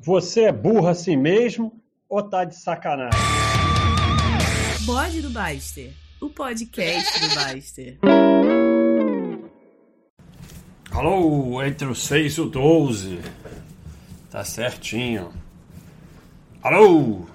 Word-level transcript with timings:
Você 0.00 0.42
é 0.42 0.52
burro 0.52 0.86
assim 0.86 1.16
mesmo 1.16 1.72
ou 2.08 2.22
tá 2.22 2.44
de 2.44 2.54
sacanagem? 2.54 3.18
Bode 4.86 5.20
do 5.20 5.28
Baster, 5.28 5.92
o 6.20 6.30
podcast 6.30 7.20
do 7.20 7.34
Baster. 7.34 7.98
Alô, 10.92 11.60
entre 11.64 11.88
o 11.88 11.96
6 11.96 12.32
e 12.34 12.40
o 12.40 12.46
12. 12.46 13.18
Tá 14.30 14.44
certinho. 14.44 15.32
Alô! 16.62 17.26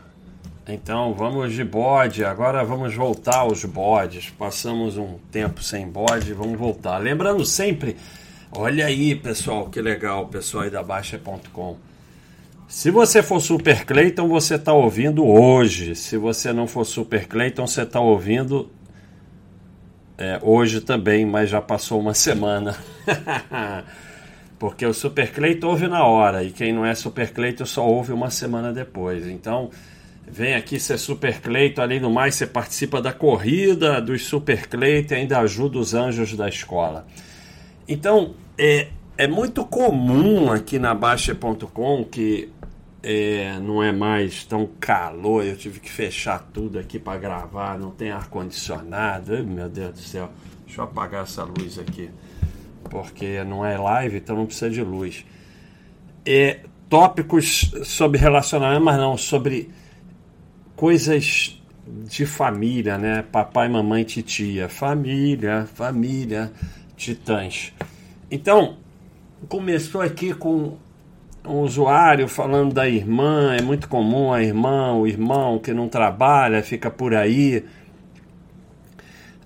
Então 0.66 1.14
vamos 1.14 1.52
de 1.52 1.66
bode. 1.66 2.23
Agora 2.23 2.64
vamos 2.64 2.95
voltar 2.95 3.39
aos 3.39 3.66
bodes. 3.66 4.30
Passamos 4.30 4.98
um 4.98 5.20
tempo 5.30 5.61
sem 5.61 5.86
bode, 5.86 6.32
vamos 6.32 6.57
voltar. 6.57 6.98
Lembrando 7.00 7.45
sempre, 7.45 7.98
olha 8.54 8.86
aí, 8.86 9.16
pessoal, 9.16 9.70
que 9.70 9.82
legal, 9.82 10.27
pessoal 10.27 10.64
aí 10.64 10.70
da 10.70 10.82
Baixa.com. 10.82 11.93
Se 12.68 12.89
você 12.89 13.21
for 13.21 13.39
Super 13.39 13.86
Clayton, 13.86 14.27
você 14.27 14.56
está 14.56 14.74
ouvindo 14.74 15.25
hoje. 15.25 15.96
Se 15.96 16.18
você 16.18 16.51
não 16.51 16.68
for 16.68 16.86
Super 16.86 17.28
Clayton, 17.28 17.68
você 17.68 17.83
está 17.83 18.00
ouvindo 18.00 18.69
é, 20.18 20.39
hoje 20.42 20.82
também, 20.82 21.25
mas 21.25 21.50
já 21.50 21.61
passou 21.61 22.00
uma 22.00 22.14
semana. 22.15 22.75
Porque 24.57 24.86
o 24.86 24.93
Super 24.93 25.32
Clayton 25.32 25.68
ouve 25.68 25.88
na 25.88 26.05
hora 26.05 26.43
e 26.43 26.52
quem 26.52 26.71
não 26.71 26.86
é 26.86 26.96
Super 26.96 27.33
Clayton 27.33 27.65
só 27.65 27.86
ouve 27.86 28.14
uma 28.14 28.29
semana 28.29 28.71
depois. 28.71 29.27
Então, 29.27 29.69
vem 30.25 30.55
aqui 30.55 30.80
ser 30.80 30.97
Super 30.97 31.41
Clayton. 31.41 31.82
Além 31.82 32.00
do 32.00 32.09
mais, 32.09 32.36
você 32.36 32.47
participa 32.47 33.02
da 33.02 33.11
corrida 33.11 34.02
dos 34.02 34.23
Super 34.23 34.67
Clayton 34.67 35.16
e 35.16 35.17
ainda 35.17 35.39
ajuda 35.39 35.77
os 35.77 35.94
anjos 35.94 36.36
da 36.38 36.47
escola. 36.47 37.05
Então, 37.88 38.36
é, 38.58 38.88
é 39.17 39.28
muito 39.28 39.64
comum 39.66 40.52
aqui 40.52 40.80
na 40.80 40.94
Baixa.com 40.94 42.03
que 42.06 42.52
é, 43.02 43.59
não 43.59 43.84
é 43.84 43.92
mais 43.92 44.44
tão 44.45 44.67
calor. 44.80 45.45
Eu 45.45 45.58
tive 45.58 45.80
que 45.80 45.92
fechar 45.92 46.39
tudo 46.53 46.80
aqui 46.80 46.97
para 46.97 47.20
gravar. 47.20 47.78
Não 47.78 47.92
tem 47.92 48.11
ar 48.11 48.30
condicionado. 48.30 49.45
Meu 49.45 49.70
Deus 49.70 49.92
do 49.92 50.00
céu. 50.00 50.30
Deixa 50.66 50.81
eu 50.81 50.86
apagar 50.86 51.23
essa 51.23 51.44
luz 51.44 51.78
aqui, 51.78 52.09
porque 52.89 53.44
não 53.44 53.64
é 53.64 53.78
live, 53.78 54.17
então 54.17 54.36
não 54.36 54.45
precisa 54.47 54.72
de 54.72 54.81
luz. 54.81 55.23
É, 56.25 56.61
tópicos 56.89 57.72
sobre 57.83 58.17
relacionamento, 58.17 58.83
mas 58.83 58.98
não 58.98 59.16
sobre 59.16 59.70
coisas 60.75 61.61
de 62.08 62.25
família, 62.25 62.98
né? 62.98 63.22
Papai, 63.22 63.70
mamãe, 63.70 64.03
titia, 64.03 64.67
família, 64.67 65.67
família, 65.75 66.52
titãs. 66.95 67.72
Então 68.31 68.77
começou 69.47 70.02
aqui 70.02 70.33
com 70.33 70.77
um 71.45 71.59
usuário 71.59 72.27
falando 72.27 72.73
da 72.73 72.88
irmã, 72.88 73.55
é 73.55 73.61
muito 73.61 73.88
comum 73.89 74.31
a 74.31 74.41
irmã, 74.41 74.94
o 74.94 75.05
irmão 75.05 75.59
que 75.59 75.73
não 75.73 75.89
trabalha, 75.89 76.63
fica 76.63 76.89
por 76.89 77.13
aí. 77.13 77.66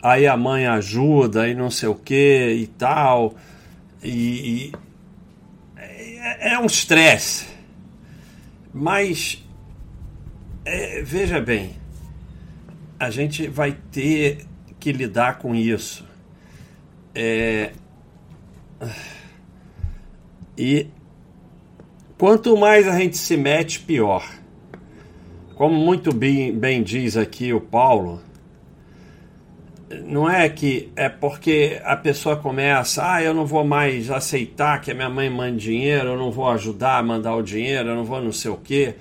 Aí 0.01 0.27
a 0.27 0.37
mãe 0.37 0.67
ajuda 0.67 1.47
e 1.47 1.55
não 1.55 1.71
sei 1.71 1.89
o 1.89 1.95
que 1.95 2.53
e 2.53 2.67
tal. 2.67 3.35
E, 4.03 4.71
e 4.71 4.73
é, 5.77 6.53
é, 6.53 6.59
um 6.59 6.65
estresse. 6.65 7.47
Mas 8.71 9.43
é, 10.63 11.01
veja 11.01 11.41
bem, 11.41 11.75
a 12.99 13.09
gente 13.09 13.47
vai 13.47 13.75
ter 13.91 14.45
que 14.79 14.91
lidar 14.91 15.39
com 15.39 15.55
isso. 15.55 16.05
É, 17.15 17.71
e 20.57 20.87
Quanto 22.17 22.57
mais 22.57 22.87
a 22.87 22.97
gente 22.97 23.15
se 23.15 23.37
mete, 23.37 23.79
pior. 23.79 24.27
Como 25.53 25.75
muito 25.75 26.11
bem, 26.11 26.51
bem 26.51 26.81
diz 26.81 27.15
aqui 27.15 27.53
o 27.53 27.61
Paulo, 27.61 28.19
não 30.03 30.27
é 30.27 30.49
que 30.49 30.91
é 30.95 31.09
porque 31.09 31.79
a 31.83 31.95
pessoa 31.95 32.35
começa, 32.35 33.07
ah, 33.07 33.21
eu 33.21 33.35
não 33.35 33.45
vou 33.45 33.63
mais 33.63 34.09
aceitar 34.09 34.81
que 34.81 34.89
a 34.89 34.95
minha 34.95 35.09
mãe 35.11 35.29
mande 35.29 35.65
dinheiro, 35.65 36.09
eu 36.09 36.17
não 36.17 36.31
vou 36.31 36.49
ajudar 36.49 36.97
a 36.97 37.03
mandar 37.03 37.35
o 37.35 37.43
dinheiro, 37.43 37.89
eu 37.89 37.95
não 37.95 38.03
vou 38.03 38.19
não 38.19 38.31
sei 38.31 38.49
o 38.49 38.57
quê. 38.57 38.95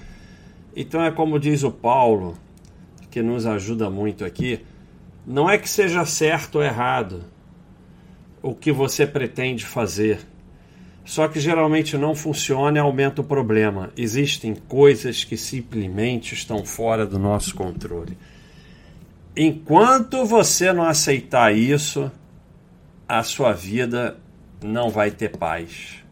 Então 0.75 1.03
é 1.03 1.11
como 1.11 1.39
diz 1.39 1.62
o 1.62 1.71
Paulo, 1.71 2.37
que 3.11 3.22
nos 3.22 3.47
ajuda 3.47 3.89
muito 3.89 4.27
aqui, 4.27 4.61
não 5.27 5.49
é 5.49 5.56
que 5.56 5.71
seja 5.71 6.05
certo 6.05 6.56
ou 6.56 6.62
errado 6.62 7.25
o 8.43 8.55
que 8.55 8.71
você 8.71 9.06
pretende 9.06 9.65
fazer 9.65 10.21
só 11.06 11.28
que 11.28 11.39
geralmente 11.39 11.97
não 11.97 12.17
funciona 12.17 12.78
e 12.78 12.81
aumenta 12.81 13.21
o 13.21 13.25
problema. 13.25 13.93
Existem 13.97 14.56
coisas 14.56 15.22
que 15.22 15.37
simplesmente 15.37 16.34
estão 16.34 16.67
fora 16.67 17.06
do 17.06 17.17
nosso 17.17 17.55
controle. 17.55 18.19
Enquanto 19.37 20.27
você 20.27 20.72
não 20.72 20.83
aceitar 20.83 21.55
isso, 21.55 22.11
a 23.09 23.22
sua 23.22 23.53
vida 23.53 24.19
não 24.61 24.91
vai 24.91 25.12
ter 25.12 25.28
paz. 25.28 26.03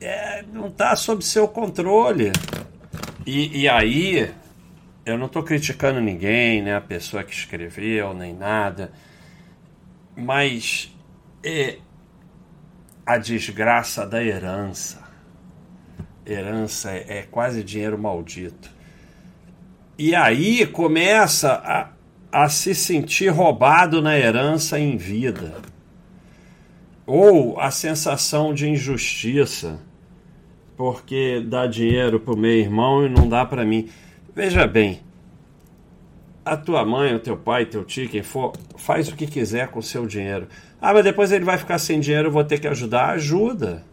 É, 0.00 0.42
não 0.50 0.68
está 0.68 0.96
sob 0.96 1.22
seu 1.22 1.46
controle. 1.46 2.32
E, 3.26 3.60
e 3.60 3.68
aí, 3.68 4.30
eu 5.04 5.18
não 5.18 5.26
estou 5.26 5.42
criticando 5.42 6.00
ninguém, 6.00 6.62
né, 6.62 6.76
a 6.76 6.80
pessoa 6.80 7.22
que 7.22 7.34
escreveu, 7.34 8.14
nem 8.14 8.32
nada, 8.32 8.90
mas 10.16 10.90
é, 11.44 11.76
a 13.06 13.16
desgraça 13.18 14.04
da 14.04 14.22
herança. 14.22 15.00
Herança 16.26 16.90
é, 16.90 17.18
é 17.18 17.22
quase 17.22 17.62
dinheiro 17.62 17.96
maldito. 17.96 18.68
E 19.96 20.12
aí 20.14 20.66
começa 20.66 21.52
a, 21.52 21.88
a 22.44 22.48
se 22.48 22.74
sentir 22.74 23.28
roubado 23.28 24.02
na 24.02 24.18
herança 24.18 24.78
em 24.78 24.96
vida. 24.96 25.54
Ou 27.06 27.60
a 27.60 27.70
sensação 27.70 28.52
de 28.52 28.68
injustiça, 28.68 29.78
porque 30.76 31.40
dá 31.40 31.68
dinheiro 31.68 32.18
para 32.18 32.34
o 32.34 32.36
meu 32.36 32.50
irmão 32.50 33.06
e 33.06 33.08
não 33.08 33.28
dá 33.28 33.44
para 33.44 33.64
mim. 33.64 33.88
Veja 34.34 34.66
bem, 34.66 35.00
a 36.46 36.56
tua 36.56 36.84
mãe, 36.84 37.12
o 37.12 37.18
teu 37.18 37.36
pai, 37.36 37.66
teu 37.66 37.84
tio, 37.84 38.08
quem 38.08 38.22
for, 38.22 38.52
faz 38.76 39.08
o 39.08 39.16
que 39.16 39.26
quiser 39.26 39.66
com 39.66 39.80
o 39.80 39.82
seu 39.82 40.06
dinheiro. 40.06 40.46
Ah, 40.80 40.94
mas 40.94 41.02
depois 41.02 41.32
ele 41.32 41.44
vai 41.44 41.58
ficar 41.58 41.76
sem 41.76 41.98
dinheiro, 41.98 42.28
eu 42.28 42.32
vou 42.32 42.44
ter 42.44 42.60
que 42.60 42.68
ajudar. 42.68 43.10
Ajuda. 43.10 43.84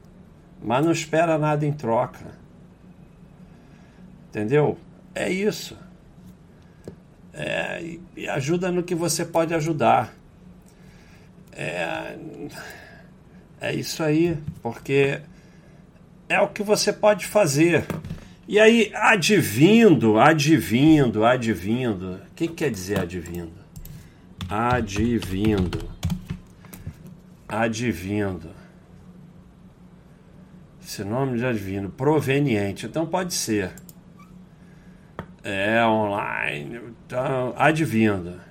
Mas 0.63 0.85
não 0.85 0.91
espera 0.91 1.35
nada 1.39 1.65
em 1.65 1.73
troca. 1.73 2.19
Entendeu? 4.29 4.77
É 5.15 5.31
isso. 5.31 5.75
É, 7.33 7.97
e 8.15 8.29
ajuda 8.29 8.71
no 8.71 8.83
que 8.83 8.93
você 8.93 9.25
pode 9.25 9.55
ajudar. 9.55 10.13
É, 11.51 12.15
é 13.59 13.73
isso 13.73 14.03
aí, 14.03 14.37
porque 14.61 15.19
é 16.29 16.39
o 16.39 16.49
que 16.49 16.61
você 16.61 16.93
pode 16.93 17.25
fazer. 17.25 17.83
E 18.45 18.59
aí, 18.59 18.91
advindo, 18.93 20.19
advindo, 20.19 21.23
advindo. 21.23 22.15
O 22.15 22.35
que 22.35 22.49
quer 22.49 22.69
dizer 22.69 22.99
advindo? 22.99 23.53
Advindo. 24.49 25.89
Advindo. 27.47 28.49
Sinônimo 30.81 31.37
de 31.37 31.45
advindo. 31.45 31.89
Proveniente. 31.89 32.85
Então 32.85 33.05
pode 33.05 33.33
ser. 33.33 33.71
É 35.41 35.85
online. 35.85 36.81
Então, 37.05 37.53
advindo. 37.55 38.41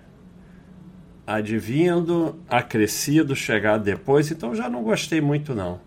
Advindo, 1.26 2.41
acrescido, 2.48 3.36
chegar 3.36 3.76
depois. 3.76 4.30
Então 4.30 4.54
já 4.54 4.70
não 4.70 4.82
gostei 4.82 5.20
muito, 5.20 5.54
não. 5.54 5.80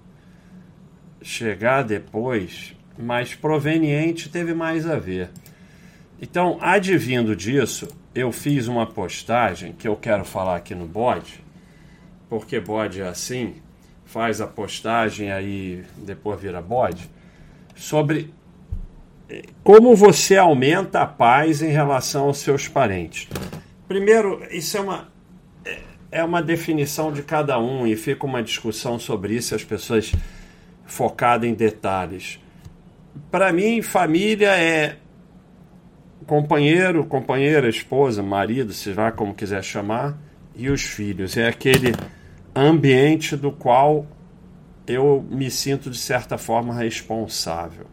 Chegar 1.23 1.83
depois 1.83 2.75
mas 2.97 3.35
proveniente 3.35 4.29
teve 4.29 4.53
mais 4.53 4.87
a 4.87 4.97
ver. 4.97 5.29
Então, 6.21 6.57
advindo 6.61 7.35
disso, 7.35 7.87
eu 8.13 8.31
fiz 8.31 8.67
uma 8.67 8.85
postagem 8.85 9.73
que 9.73 9.87
eu 9.87 9.95
quero 9.95 10.23
falar 10.23 10.55
aqui 10.55 10.73
no 10.73 10.85
bode, 10.85 11.43
porque 12.29 12.59
bode 12.59 13.01
é 13.01 13.07
assim, 13.07 13.55
faz 14.05 14.39
a 14.39 14.47
postagem 14.47 15.31
aí 15.31 15.83
depois 15.97 16.39
vira 16.39 16.61
bode, 16.61 17.09
sobre 17.75 18.33
eh, 19.29 19.43
como 19.61 19.93
você 19.95 20.37
aumenta 20.37 21.01
a 21.01 21.05
paz 21.05 21.61
em 21.61 21.69
relação 21.69 22.27
aos 22.27 22.37
seus 22.37 22.67
parentes. 22.67 23.27
Primeiro, 23.85 24.41
isso 24.49 24.77
é 24.77 24.79
uma 24.79 25.09
é, 25.65 25.79
é 26.11 26.23
uma 26.23 26.41
definição 26.41 27.11
de 27.11 27.21
cada 27.23 27.59
um 27.59 27.85
e 27.85 27.97
fica 27.97 28.25
uma 28.25 28.41
discussão 28.41 28.97
sobre 28.97 29.35
isso, 29.35 29.53
as 29.53 29.65
pessoas 29.65 30.13
focadas 30.85 31.49
em 31.49 31.53
detalhes 31.53 32.39
para 33.31 33.51
mim, 33.51 33.81
família 33.81 34.49
é 34.49 34.97
companheiro, 36.25 37.05
companheira, 37.05 37.69
esposa, 37.69 38.23
marido, 38.23 38.73
se 38.73 38.93
lá 38.93 39.11
como 39.11 39.33
quiser 39.33 39.63
chamar, 39.63 40.17
e 40.55 40.69
os 40.69 40.81
filhos. 40.81 41.37
É 41.37 41.47
aquele 41.47 41.93
ambiente 42.55 43.35
do 43.35 43.51
qual 43.51 44.07
eu 44.87 45.25
me 45.29 45.49
sinto 45.51 45.89
de 45.89 45.97
certa 45.97 46.37
forma 46.37 46.73
responsável. 46.73 47.87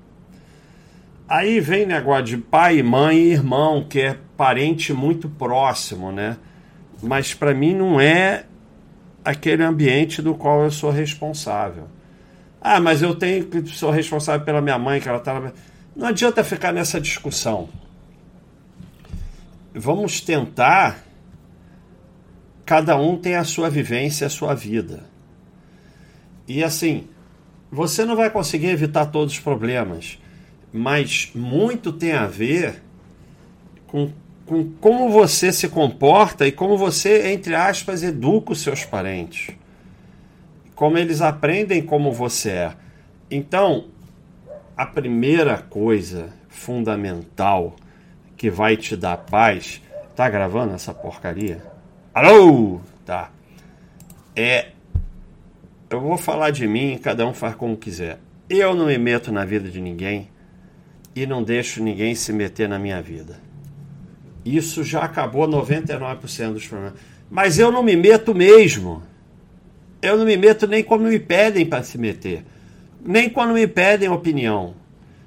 Aí 1.29 1.61
vem 1.61 1.87
negócio 1.87 2.25
de 2.25 2.39
pai, 2.39 2.83
mãe 2.83 3.17
e 3.17 3.33
irmão, 3.33 3.87
que 3.89 4.01
é 4.01 4.19
parente 4.37 4.93
muito 4.93 5.29
próximo, 5.29 6.13
né? 6.13 6.37
Mas 7.03 7.33
para 7.35 7.55
mim 7.55 7.75
não 7.75 8.01
é 8.01 8.45
aquele 9.25 9.63
ambiente 9.63 10.21
do 10.21 10.35
qual 10.35 10.63
eu 10.63 10.71
sou 10.71 10.91
responsável. 10.91 11.85
Ah, 12.63 12.81
mas 12.81 13.03
eu 13.03 13.15
tenho 13.15 13.45
que 13.47 13.67
sou 13.71 13.91
responsável 13.91 14.45
pela 14.45 14.61
minha 14.61 14.79
mãe, 14.79 15.01
que 15.01 15.09
ela 15.09 15.19
tá 15.19 15.41
na... 15.41 15.53
Não 15.95 16.07
adianta 16.07 16.45
ficar 16.45 16.73
nessa 16.73 17.01
discussão. 17.01 17.69
Vamos 19.75 20.21
tentar 20.21 21.05
cada 22.65 22.97
um 22.97 23.17
tem 23.17 23.35
a 23.35 23.45
sua 23.45 23.69
vivência, 23.69 24.27
a 24.27 24.31
sua 24.31 24.55
vida. 24.55 25.05
E 26.47 26.63
assim, 26.63 27.09
você 27.71 28.05
não 28.05 28.15
vai 28.15 28.31
conseguir 28.31 28.69
evitar 28.69 29.07
todos 29.07 29.35
os 29.35 29.41
problemas 29.41 30.19
mas 30.73 31.31
muito 31.35 31.93
tem 31.93 32.13
a 32.13 32.27
ver 32.27 32.83
com, 33.87 34.11
com 34.47 34.73
como 34.81 35.11
você 35.11 35.53
se 35.53 35.69
comporta 35.69 36.47
e 36.47 36.53
como 36.53 36.79
você, 36.79 37.31
entre 37.31 37.55
aspas, 37.55 38.03
educa 38.03 38.53
os 38.53 38.63
seus 38.63 38.85
parentes. 38.85 39.51
Como 40.83 40.99
eles 40.99 41.23
aprendem 41.23 41.81
como 41.81 42.11
você 42.11 42.51
é. 42.51 42.73
Então, 43.31 43.85
a 44.77 44.85
primeira 44.85 45.59
coisa 45.59 46.31
fundamental 46.49 47.77
que 48.37 48.51
vai 48.51 48.77
te 48.77 48.97
dar 48.97 49.17
paz. 49.17 49.81
Tá 50.17 50.29
gravando 50.29 50.75
essa 50.75 50.93
porcaria? 50.93 51.63
Alô? 52.13 52.81
Tá. 53.07 53.31
É. 54.35 54.71
Eu 55.89 56.01
vou 56.01 56.19
falar 56.19 56.51
de 56.51 56.67
mim, 56.67 56.99
cada 57.01 57.25
um 57.29 57.33
faz 57.33 57.55
como 57.55 57.77
quiser. 57.77 58.19
Eu 58.51 58.75
não 58.75 58.87
me 58.87 58.99
meto 58.99 59.31
na 59.31 59.45
vida 59.45 59.71
de 59.71 59.81
ninguém 59.81 60.31
e 61.15 61.25
não 61.27 61.45
deixo 61.45 61.81
ninguém 61.81 62.17
se 62.17 62.33
meter 62.33 62.69
na 62.69 62.81
minha 62.81 63.01
vida. 63.01 63.39
Isso 64.45 64.83
já 64.83 65.05
acabou 65.05 65.47
99% 65.47 66.55
dos 66.55 66.67
problemas. 66.67 66.99
Mas 67.31 67.61
eu 67.61 67.71
não 67.71 67.85
me 67.85 67.95
meto 67.95 68.35
mesmo. 68.35 69.12
Eu 70.03 70.19
não 70.19 70.25
me 70.25 70.37
meto 70.37 70.67
nem 70.67 70.83
quando 70.83 71.05
me 71.05 71.21
pedem 71.21 71.65
para 71.65 71.85
se 71.85 71.97
meter. 71.97 72.45
Nem 73.01 73.31
quando 73.31 73.55
me 73.55 73.69
pedem 73.69 74.09
opinião. 74.09 74.75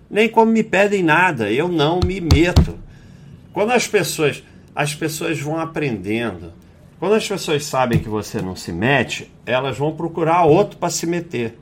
Nem 0.09 0.27
quando 0.27 0.51
me 0.51 0.63
pedem 0.63 1.01
nada. 1.01 1.49
Eu 1.49 1.69
não 1.69 2.01
me 2.05 2.19
meto. 2.19 2.77
Quando 3.53 3.71
as 3.71 3.87
pessoas, 3.87 4.43
as 4.75 4.93
pessoas 4.93 5.39
vão 5.39 5.57
aprendendo. 5.57 6.51
Quando 6.99 7.15
as 7.15 7.25
pessoas 7.25 7.65
sabem 7.65 7.99
que 7.99 8.09
você 8.09 8.41
não 8.41 8.55
se 8.55 8.73
mete, 8.73 9.31
elas 9.45 9.77
vão 9.77 9.95
procurar 9.95 10.43
outro 10.43 10.77
para 10.77 10.89
se 10.89 11.07
meter. 11.07 11.57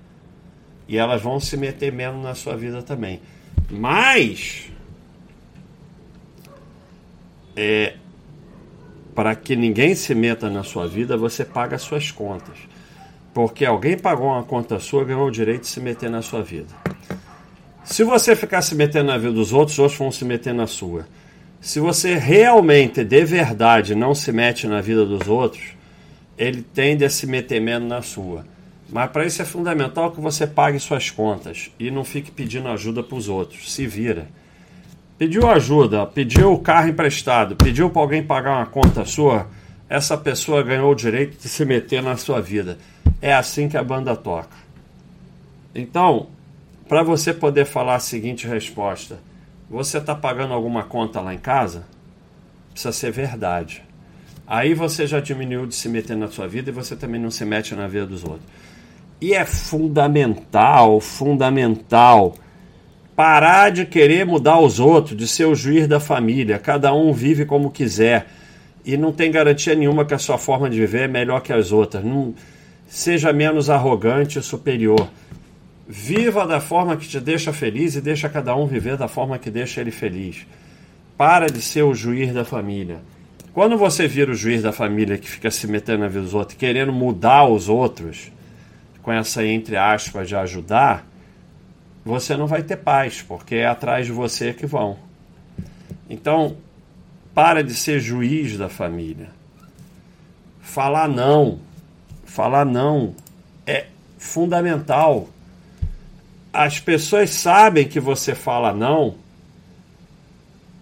E 0.87 0.97
elas 0.97 1.21
vão 1.21 1.39
se 1.39 1.55
meter 1.55 1.93
menos 1.93 2.23
na 2.23 2.33
sua 2.33 2.57
vida 2.57 2.81
também. 2.81 3.21
Mas 3.69 4.71
é, 7.55 7.95
para 9.13 9.35
que 9.35 9.55
ninguém 9.55 9.95
se 9.95 10.15
meta 10.15 10.49
na 10.49 10.63
sua 10.63 10.87
vida, 10.87 11.15
você 11.15 11.45
paga 11.45 11.77
suas 11.77 12.11
contas. 12.11 12.57
Porque 13.33 13.65
alguém 13.65 13.97
pagou 13.97 14.27
uma 14.27 14.43
conta 14.43 14.79
sua, 14.79 15.03
ganhou 15.03 15.27
o 15.27 15.31
direito 15.31 15.61
de 15.61 15.67
se 15.67 15.79
meter 15.79 16.09
na 16.09 16.21
sua 16.21 16.43
vida. 16.43 16.73
Se 17.83 18.03
você 18.03 18.35
ficar 18.35 18.61
se 18.61 18.75
metendo 18.75 19.07
na 19.07 19.17
vida 19.17 19.33
dos 19.33 19.51
outros, 19.51 19.77
outros 19.79 19.97
vão 19.97 20.11
se 20.11 20.23
meter 20.23 20.53
na 20.53 20.67
sua. 20.67 21.05
Se 21.59 21.79
você 21.79 22.15
realmente, 22.15 23.03
de 23.03 23.25
verdade, 23.25 23.95
não 23.95 24.13
se 24.13 24.31
mete 24.31 24.67
na 24.67 24.81
vida 24.81 25.05
dos 25.05 25.27
outros, 25.27 25.73
ele 26.37 26.61
tende 26.61 27.05
a 27.05 27.09
se 27.09 27.25
meter 27.25 27.59
menos 27.59 27.87
na 27.87 28.01
sua. 28.01 28.45
Mas 28.89 29.09
para 29.11 29.25
isso 29.25 29.41
é 29.41 29.45
fundamental 29.45 30.11
que 30.11 30.21
você 30.21 30.45
pague 30.45 30.79
suas 30.79 31.09
contas 31.09 31.71
e 31.79 31.89
não 31.89 32.03
fique 32.03 32.31
pedindo 32.31 32.67
ajuda 32.67 33.01
para 33.01 33.17
os 33.17 33.27
outros. 33.27 33.73
Se 33.73 33.87
vira. 33.87 34.27
Pediu 35.17 35.49
ajuda, 35.49 36.05
pediu 36.05 36.53
o 36.53 36.59
carro 36.59 36.89
emprestado, 36.89 37.55
pediu 37.55 37.89
para 37.89 38.01
alguém 38.01 38.23
pagar 38.23 38.57
uma 38.57 38.65
conta 38.65 39.05
sua, 39.05 39.47
essa 39.93 40.17
pessoa 40.17 40.63
ganhou 40.63 40.91
o 40.91 40.95
direito 40.95 41.39
de 41.39 41.47
se 41.47 41.63
meter 41.63 42.01
na 42.01 42.17
sua 42.17 42.41
vida. 42.41 42.79
É 43.21 43.31
assim 43.31 43.69
que 43.69 43.77
a 43.77 43.83
banda 43.83 44.15
toca. 44.15 44.57
Então, 45.75 46.29
para 46.89 47.03
você 47.03 47.31
poder 47.31 47.65
falar 47.65 47.97
a 47.97 47.99
seguinte 47.99 48.47
resposta: 48.47 49.19
você 49.69 49.99
está 49.99 50.15
pagando 50.15 50.51
alguma 50.51 50.81
conta 50.81 51.21
lá 51.21 51.31
em 51.31 51.37
casa? 51.37 51.83
Precisa 52.71 52.91
ser 52.91 53.11
verdade. 53.11 53.83
Aí 54.47 54.73
você 54.73 55.05
já 55.05 55.19
diminuiu 55.19 55.67
de 55.67 55.75
se 55.75 55.87
meter 55.87 56.17
na 56.17 56.27
sua 56.27 56.47
vida 56.47 56.71
e 56.71 56.73
você 56.73 56.95
também 56.95 57.21
não 57.21 57.29
se 57.29 57.45
mete 57.45 57.75
na 57.75 57.87
vida 57.87 58.07
dos 58.07 58.23
outros. 58.23 58.49
E 59.21 59.35
é 59.35 59.45
fundamental, 59.45 60.99
fundamental 60.99 62.33
parar 63.15 63.69
de 63.69 63.85
querer 63.85 64.25
mudar 64.25 64.57
os 64.57 64.79
outros, 64.79 65.15
de 65.15 65.27
ser 65.27 65.45
o 65.45 65.53
juiz 65.53 65.87
da 65.87 65.99
família. 65.99 66.57
Cada 66.57 66.91
um 66.95 67.13
vive 67.13 67.45
como 67.45 67.69
quiser 67.69 68.25
e 68.85 68.97
não 68.97 69.11
tem 69.11 69.31
garantia 69.31 69.75
nenhuma 69.75 70.05
que 70.05 70.13
a 70.13 70.19
sua 70.19 70.37
forma 70.37 70.69
de 70.69 70.77
viver 70.77 71.03
é 71.03 71.07
melhor 71.07 71.41
que 71.41 71.53
as 71.53 71.71
outras. 71.71 72.03
Não 72.03 72.33
seja 72.87 73.31
menos 73.31 73.69
arrogante 73.69 74.39
e 74.39 74.41
superior. 74.41 75.09
Viva 75.87 76.45
da 76.45 76.59
forma 76.59 76.95
que 76.97 77.07
te 77.07 77.19
deixa 77.19 77.53
feliz 77.53 77.95
e 77.95 78.01
deixa 78.01 78.29
cada 78.29 78.55
um 78.55 78.65
viver 78.67 78.97
da 78.97 79.07
forma 79.07 79.37
que 79.37 79.49
deixa 79.49 79.81
ele 79.81 79.91
feliz. 79.91 80.45
Para 81.17 81.47
de 81.47 81.61
ser 81.61 81.83
o 81.83 81.93
juiz 81.93 82.33
da 82.33 82.43
família. 82.43 82.99
Quando 83.53 83.77
você 83.77 84.07
vira 84.07 84.31
o 84.31 84.35
juiz 84.35 84.63
da 84.63 84.71
família 84.71 85.17
que 85.17 85.29
fica 85.29 85.51
se 85.51 85.67
metendo 85.67 85.99
na 85.99 86.07
vida 86.07 86.21
dos 86.21 86.33
outros, 86.33 86.57
querendo 86.57 86.91
mudar 86.91 87.45
os 87.47 87.69
outros, 87.69 88.31
com 89.01 89.11
essa 89.11 89.45
entre 89.45 89.77
aspas 89.77 90.27
de 90.27 90.35
ajudar, 90.35 91.05
você 92.03 92.35
não 92.35 92.47
vai 92.47 92.63
ter 92.63 92.77
paz, 92.77 93.21
porque 93.21 93.55
é 93.55 93.67
atrás 93.67 94.07
de 94.07 94.11
você 94.11 94.53
que 94.53 94.65
vão. 94.65 94.97
Então, 96.09 96.57
para 97.33 97.63
de 97.63 97.73
ser 97.73 97.99
juiz 97.99 98.57
da 98.57 98.69
família. 98.69 99.29
Falar 100.61 101.07
não, 101.07 101.59
falar 102.25 102.65
não 102.65 103.15
é 103.65 103.87
fundamental. 104.17 105.29
As 106.51 106.79
pessoas 106.79 107.31
sabem 107.31 107.87
que 107.87 107.99
você 107.99 108.35
fala 108.35 108.73
não, 108.73 109.15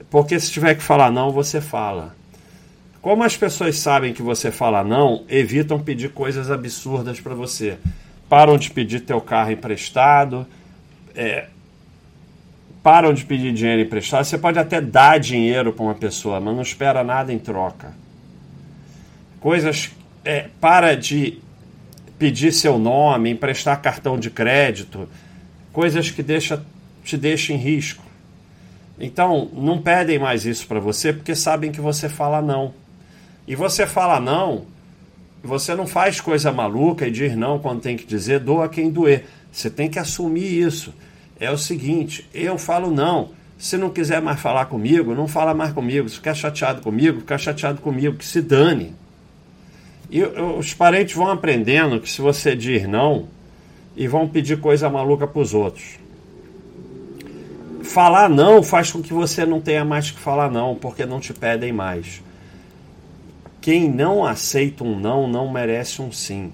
porque 0.09 0.39
se 0.39 0.51
tiver 0.51 0.75
que 0.75 0.83
falar 0.83 1.11
não, 1.11 1.31
você 1.31 1.61
fala. 1.61 2.15
Como 3.01 3.23
as 3.23 3.35
pessoas 3.35 3.79
sabem 3.79 4.13
que 4.13 4.21
você 4.21 4.51
fala 4.51 4.83
não, 4.83 5.23
evitam 5.27 5.79
pedir 5.79 6.11
coisas 6.11 6.51
absurdas 6.51 7.19
para 7.19 7.33
você 7.33 7.77
param 8.31 8.57
de 8.57 8.71
pedir 8.71 9.01
teu 9.01 9.19
carro 9.19 9.51
emprestado, 9.51 10.47
é, 11.13 11.47
param 12.83 13.13
de 13.13 13.25
pedir 13.25 13.53
dinheiro 13.53 13.81
emprestado. 13.81 14.25
Você 14.25 14.37
pode 14.37 14.59
até 14.59 14.81
dar 14.81 15.19
dinheiro 15.19 15.73
para 15.73 15.83
uma 15.83 15.95
pessoa, 15.95 16.39
mas 16.39 16.55
não 16.55 16.61
espera 16.61 17.03
nada 17.03 17.31
em 17.33 17.39
troca. 17.39 17.93
Coisas. 19.39 19.91
É, 20.23 20.49
para 20.59 20.95
de 20.95 21.39
pedir 22.19 22.51
seu 22.51 22.77
nome, 22.77 23.31
emprestar 23.31 23.81
cartão 23.81 24.19
de 24.19 24.29
crédito, 24.29 25.09
coisas 25.73 26.11
que 26.11 26.21
deixa, 26.21 26.63
te 27.03 27.17
deixam 27.17 27.55
em 27.55 27.59
risco. 27.59 28.03
Então, 28.99 29.49
não 29.51 29.81
pedem 29.81 30.19
mais 30.19 30.45
isso 30.45 30.67
para 30.67 30.79
você 30.79 31.11
porque 31.11 31.33
sabem 31.33 31.71
que 31.71 31.81
você 31.81 32.07
fala 32.07 32.39
não. 32.39 32.71
E 33.47 33.55
você 33.55 33.87
fala 33.87 34.19
não 34.19 34.67
você 35.43 35.73
não 35.73 35.87
faz 35.87 36.21
coisa 36.21 36.51
maluca 36.51 37.07
e 37.07 37.11
diz 37.11 37.35
não 37.35 37.57
quando 37.57 37.81
tem 37.81 37.97
que 37.97 38.05
dizer, 38.05 38.39
doa 38.39 38.69
quem 38.69 38.91
doer. 38.91 39.25
Você 39.51 39.69
tem 39.69 39.89
que 39.89 39.99
assumir 39.99 40.45
isso. 40.45 40.93
É 41.41 41.49
o 41.49 41.57
seguinte, 41.57 42.29
eu 42.35 42.55
falo 42.55 42.91
não. 42.91 43.29
Se 43.57 43.75
não 43.75 43.89
quiser 43.89 44.21
mais 44.21 44.39
falar 44.39 44.65
comigo, 44.65 45.15
não 45.15 45.27
fala 45.27 45.55
mais 45.55 45.73
comigo. 45.73 46.07
Se 46.07 46.17
ficar 46.17 46.35
chateado 46.35 46.83
comigo, 46.83 47.21
fica 47.21 47.35
chateado 47.35 47.81
comigo, 47.81 48.15
que 48.15 48.25
se 48.25 48.43
dane. 48.43 48.93
E 50.11 50.21
os 50.23 50.75
parentes 50.75 51.15
vão 51.15 51.31
aprendendo 51.31 51.99
que 51.99 52.07
se 52.07 52.21
você 52.21 52.55
diz 52.55 52.87
não, 52.87 53.27
e 53.97 54.07
vão 54.07 54.27
pedir 54.27 54.59
coisa 54.59 54.87
maluca 54.87 55.25
para 55.25 55.41
os 55.41 55.51
outros. 55.55 55.97
Falar 57.81 58.29
não 58.29 58.61
faz 58.61 58.91
com 58.91 59.01
que 59.01 59.11
você 59.11 59.43
não 59.43 59.59
tenha 59.59 59.83
mais 59.83 60.11
que 60.11 60.19
falar 60.19 60.51
não, 60.51 60.75
porque 60.75 61.07
não 61.07 61.19
te 61.19 61.33
pedem 61.33 61.73
mais. 61.73 62.21
Quem 63.59 63.89
não 63.89 64.23
aceita 64.23 64.83
um 64.83 64.99
não, 64.99 65.27
não 65.27 65.51
merece 65.51 66.03
um 66.03 66.11
sim. 66.11 66.51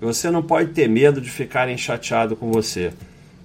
Você 0.00 0.30
não 0.30 0.44
pode 0.44 0.70
ter 0.70 0.88
medo 0.88 1.20
de 1.20 1.28
ficarem 1.28 1.76
chateado 1.76 2.36
com 2.36 2.52
você. 2.52 2.92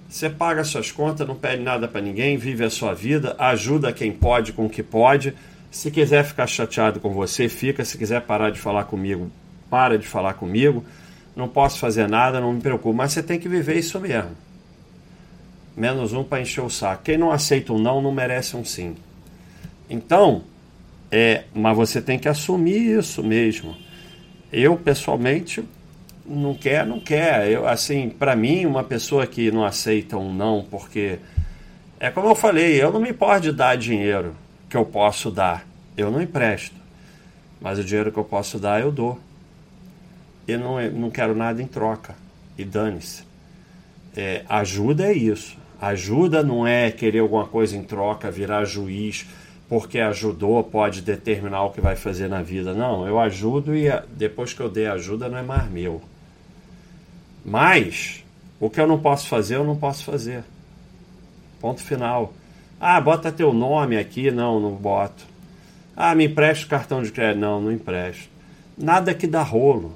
Você 0.08 0.30
paga 0.30 0.62
suas 0.64 0.92
contas, 0.92 1.26
não 1.26 1.34
pede 1.34 1.62
nada 1.62 1.88
para 1.88 2.00
ninguém, 2.00 2.36
vive 2.36 2.64
a 2.64 2.70
sua 2.70 2.94
vida, 2.94 3.34
ajuda 3.38 3.92
quem 3.92 4.12
pode 4.12 4.52
com 4.52 4.66
o 4.66 4.70
que 4.70 4.82
pode. 4.82 5.34
Se 5.70 5.90
quiser 5.90 6.24
ficar 6.24 6.46
chateado 6.46 7.00
com 7.00 7.12
você, 7.12 7.48
fica. 7.48 7.84
Se 7.84 7.98
quiser 7.98 8.22
parar 8.22 8.50
de 8.50 8.58
falar 8.58 8.84
comigo, 8.84 9.30
para 9.68 9.98
de 9.98 10.06
falar 10.06 10.34
comigo. 10.34 10.84
Não 11.34 11.48
posso 11.48 11.78
fazer 11.78 12.08
nada, 12.08 12.40
não 12.40 12.52
me 12.52 12.60
preocupo. 12.60 12.94
Mas 12.94 13.12
você 13.12 13.22
tem 13.22 13.38
que 13.38 13.48
viver 13.48 13.76
isso 13.76 14.00
mesmo. 14.00 14.30
Menos 15.76 16.14
um 16.14 16.24
para 16.24 16.40
encher 16.40 16.62
o 16.62 16.70
saco. 16.70 17.02
Quem 17.02 17.18
não 17.18 17.30
aceita 17.30 17.72
um 17.72 17.78
não, 17.78 18.00
não 18.00 18.10
merece 18.10 18.56
um 18.56 18.64
sim. 18.64 18.96
Então, 19.90 20.44
é, 21.10 21.44
mas 21.54 21.76
você 21.76 22.00
tem 22.00 22.18
que 22.18 22.28
assumir 22.28 22.98
isso 22.98 23.22
mesmo. 23.22 23.76
Eu, 24.50 24.76
pessoalmente, 24.76 25.62
não 26.28 26.54
quer, 26.54 26.86
não 26.86 27.00
quer. 27.00 27.48
Eu, 27.48 27.66
assim, 27.66 28.08
para 28.08 28.34
mim, 28.36 28.66
uma 28.66 28.82
pessoa 28.84 29.26
que 29.26 29.50
não 29.50 29.64
aceita 29.64 30.16
um 30.16 30.32
não 30.32 30.64
porque 30.68 31.18
É 31.98 32.10
como 32.10 32.28
eu 32.28 32.34
falei, 32.34 32.82
eu 32.82 32.92
não 32.92 33.00
me 33.00 33.10
importo 33.10 33.42
de 33.42 33.52
dar 33.52 33.76
dinheiro 33.76 34.34
que 34.68 34.76
eu 34.76 34.84
posso 34.84 35.30
dar. 35.30 35.66
Eu 35.96 36.10
não 36.10 36.20
empresto. 36.20 36.76
Mas 37.60 37.78
o 37.78 37.84
dinheiro 37.84 38.12
que 38.12 38.18
eu 38.18 38.24
posso 38.24 38.58
dar, 38.58 38.80
eu 38.80 38.92
dou. 38.92 39.18
Eu 40.46 40.58
não, 40.58 40.90
não 40.90 41.10
quero 41.10 41.34
nada 41.34 41.62
em 41.62 41.66
troca. 41.66 42.14
E 42.58 42.64
dane-se. 42.64 43.24
É, 44.16 44.44
ajuda 44.48 45.06
é 45.06 45.12
isso. 45.12 45.56
Ajuda 45.80 46.42
não 46.42 46.66
é 46.66 46.90
querer 46.90 47.20
alguma 47.20 47.46
coisa 47.46 47.76
em 47.76 47.82
troca, 47.82 48.30
virar 48.30 48.64
juiz, 48.64 49.26
porque 49.68 49.98
ajudou, 49.98 50.62
pode 50.64 51.02
determinar 51.02 51.64
o 51.64 51.70
que 51.70 51.80
vai 51.80 51.96
fazer 51.96 52.28
na 52.28 52.42
vida. 52.42 52.72
Não, 52.72 53.06
eu 53.06 53.18
ajudo 53.18 53.74
e 53.74 53.88
depois 54.10 54.52
que 54.52 54.60
eu 54.60 54.70
dei 54.70 54.86
ajuda 54.86 55.28
não 55.28 55.38
é 55.38 55.42
mais 55.42 55.70
meu. 55.70 56.00
Mas 57.46 58.24
o 58.58 58.68
que 58.68 58.80
eu 58.80 58.88
não 58.88 58.98
posso 58.98 59.28
fazer, 59.28 59.54
eu 59.54 59.64
não 59.64 59.76
posso 59.76 60.02
fazer. 60.02 60.42
Ponto 61.60 61.80
final. 61.80 62.34
Ah, 62.80 63.00
bota 63.00 63.30
teu 63.30 63.52
nome 63.52 63.96
aqui. 63.96 64.32
Não, 64.32 64.58
não 64.58 64.72
boto. 64.72 65.24
Ah, 65.96 66.12
me 66.12 66.26
empresta 66.26 66.66
o 66.66 66.68
cartão 66.68 67.00
de 67.04 67.12
crédito. 67.12 67.38
Não, 67.38 67.60
não 67.60 67.70
empresto. 67.70 68.28
Nada 68.76 69.14
que 69.14 69.28
dá 69.28 69.42
rolo. 69.42 69.94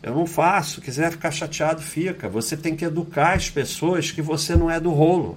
Eu 0.00 0.14
não 0.14 0.26
faço. 0.26 0.80
Quiser 0.80 1.10
ficar 1.10 1.32
chateado, 1.32 1.82
fica. 1.82 2.28
Você 2.28 2.56
tem 2.56 2.76
que 2.76 2.84
educar 2.84 3.34
as 3.34 3.50
pessoas 3.50 4.12
que 4.12 4.22
você 4.22 4.54
não 4.54 4.70
é 4.70 4.78
do 4.78 4.90
rolo. 4.90 5.36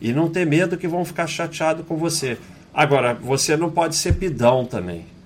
E 0.00 0.12
não 0.12 0.30
ter 0.30 0.46
medo 0.46 0.78
que 0.78 0.86
vão 0.86 1.04
ficar 1.04 1.26
chateados 1.26 1.84
com 1.84 1.96
você. 1.96 2.38
Agora, 2.72 3.14
você 3.14 3.56
não 3.56 3.68
pode 3.68 3.96
ser 3.96 4.14
pidão 4.14 4.64
também. 4.64 5.17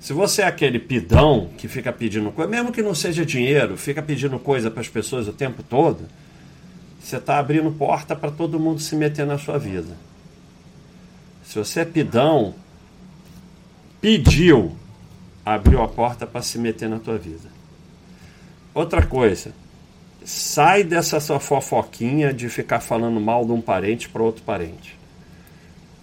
Se 0.00 0.12
você 0.12 0.42
é 0.42 0.46
aquele 0.46 0.78
pidão 0.78 1.50
que 1.58 1.66
fica 1.66 1.92
pedindo 1.92 2.30
coisa, 2.30 2.50
mesmo 2.50 2.72
que 2.72 2.82
não 2.82 2.94
seja 2.94 3.26
dinheiro, 3.26 3.76
fica 3.76 4.02
pedindo 4.02 4.38
coisa 4.38 4.70
para 4.70 4.80
as 4.80 4.88
pessoas 4.88 5.26
o 5.26 5.32
tempo 5.32 5.62
todo, 5.62 6.06
você 7.00 7.16
está 7.16 7.38
abrindo 7.38 7.70
porta 7.72 8.14
para 8.14 8.30
todo 8.30 8.60
mundo 8.60 8.80
se 8.80 8.94
meter 8.94 9.26
na 9.26 9.38
sua 9.38 9.58
vida. 9.58 9.96
Se 11.42 11.58
você 11.58 11.80
é 11.80 11.84
pidão, 11.84 12.54
pediu, 14.00 14.76
abriu 15.44 15.82
a 15.82 15.88
porta 15.88 16.26
para 16.26 16.42
se 16.42 16.58
meter 16.58 16.88
na 16.88 16.98
tua 16.98 17.16
vida. 17.16 17.48
Outra 18.74 19.04
coisa, 19.04 19.52
sai 20.24 20.84
dessa 20.84 21.18
sua 21.18 21.40
fofoquinha 21.40 22.32
de 22.32 22.48
ficar 22.48 22.80
falando 22.80 23.18
mal 23.18 23.44
de 23.46 23.52
um 23.52 23.60
parente 23.60 24.08
para 24.08 24.22
outro 24.22 24.42
parente. 24.44 24.97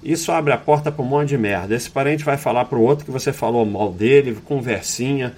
Isso 0.06 0.32
abre 0.32 0.54
a 0.54 0.58
porta 0.58 0.92
para 0.92 1.04
um 1.04 1.08
monte 1.08 1.30
de 1.30 1.38
merda. 1.38 1.74
Esse 1.74 1.90
parente 1.90 2.24
vai 2.24 2.38
falar 2.38 2.66
para 2.66 2.78
o 2.78 2.82
outro 2.84 3.04
que 3.04 3.12
você 3.12 3.34
falou 3.34 3.66
mal 3.66 3.92
dele, 3.92 4.38
conversinha. 4.46 5.34